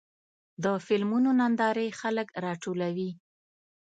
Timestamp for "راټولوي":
2.45-3.11